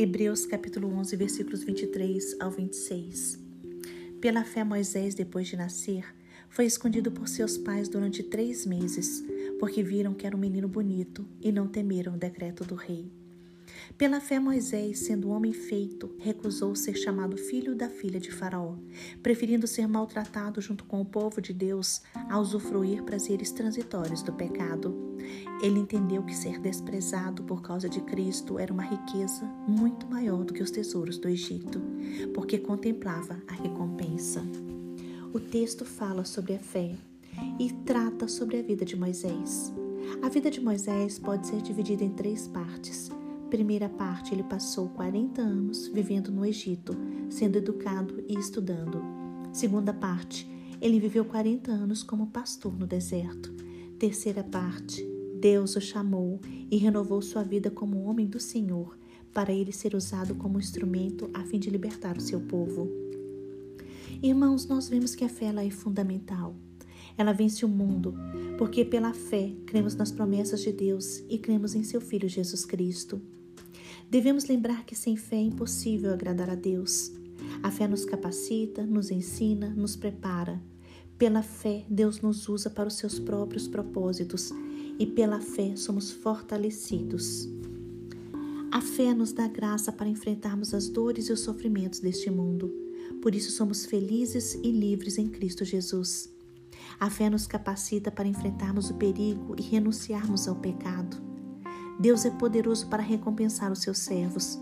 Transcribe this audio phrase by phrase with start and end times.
[0.00, 3.36] Hebreus capítulo 11, versículos 23 ao 26.
[4.20, 6.04] Pela fé, Moisés, depois de nascer,
[6.48, 9.24] foi escondido por seus pais durante três meses,
[9.58, 13.10] porque viram que era um menino bonito e não temeram o decreto do rei.
[13.96, 18.76] Pela fé, Moisés, sendo homem feito, recusou ser chamado filho da filha de Faraó,
[19.22, 25.16] preferindo ser maltratado junto com o povo de Deus a usufruir prazeres transitórios do pecado.
[25.62, 30.52] Ele entendeu que ser desprezado por causa de Cristo era uma riqueza muito maior do
[30.52, 31.80] que os tesouros do Egito,
[32.34, 34.42] porque contemplava a recompensa.
[35.32, 36.94] O texto fala sobre a fé
[37.58, 39.72] e trata sobre a vida de Moisés.
[40.22, 43.10] A vida de Moisés pode ser dividida em três partes.
[43.50, 46.94] Primeira parte, ele passou 40 anos vivendo no Egito,
[47.30, 49.02] sendo educado e estudando.
[49.52, 50.46] Segunda parte,
[50.82, 53.50] ele viveu 40 anos como pastor no deserto.
[53.98, 55.02] Terceira parte,
[55.40, 56.40] Deus o chamou
[56.70, 58.98] e renovou sua vida como homem do Senhor,
[59.32, 62.86] para ele ser usado como instrumento a fim de libertar o seu povo.
[64.22, 66.54] Irmãos, nós vemos que a fé é fundamental.
[67.18, 68.14] Ela vence o mundo,
[68.56, 73.20] porque pela fé cremos nas promessas de Deus e cremos em seu Filho Jesus Cristo.
[74.08, 77.12] Devemos lembrar que sem fé é impossível agradar a Deus.
[77.62, 80.62] A fé nos capacita, nos ensina, nos prepara.
[81.18, 84.50] Pela fé, Deus nos usa para os seus próprios propósitos
[84.98, 87.48] e pela fé somos fortalecidos.
[88.70, 92.72] A fé nos dá graça para enfrentarmos as dores e os sofrimentos deste mundo.
[93.20, 96.37] Por isso somos felizes e livres em Cristo Jesus.
[97.00, 101.22] A fé nos capacita para enfrentarmos o perigo e renunciarmos ao pecado.
[101.98, 104.58] Deus é poderoso para recompensar os seus servos.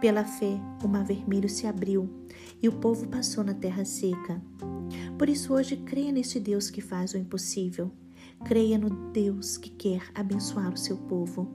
[0.00, 2.08] Pela fé, o mar vermelho se abriu
[2.60, 4.40] e o povo passou na terra seca.
[5.18, 7.90] Por isso, hoje, creia neste Deus que faz o impossível.
[8.44, 11.48] Creia no Deus que quer abençoar o seu povo.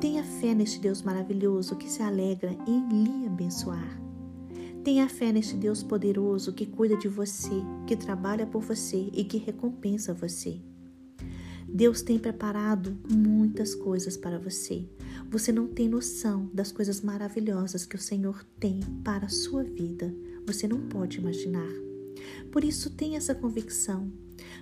[0.00, 4.05] Tenha fé neste Deus maravilhoso que se alegra em lhe abençoar.
[4.86, 7.50] Tenha fé neste Deus poderoso que cuida de você,
[7.88, 10.60] que trabalha por você e que recompensa você.
[11.68, 14.88] Deus tem preparado muitas coisas para você.
[15.28, 20.14] Você não tem noção das coisas maravilhosas que o Senhor tem para a sua vida.
[20.46, 21.72] Você não pode imaginar.
[22.52, 24.08] Por isso, tenha essa convicção.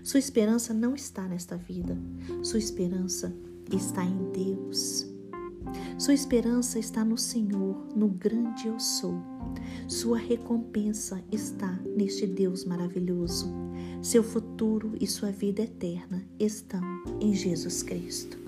[0.03, 1.99] Sua esperança não está nesta vida.
[2.43, 3.31] Sua esperança
[3.71, 5.13] está em Deus.
[5.98, 9.14] Sua esperança está no Senhor, no grande eu sou.
[9.88, 13.52] Sua recompensa está neste Deus maravilhoso.
[14.02, 16.82] Seu futuro e sua vida eterna estão
[17.20, 18.44] em Jesus Cristo.